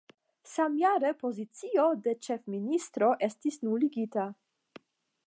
[0.51, 4.27] Samjare pozicio de ĉefministro estis nuligita.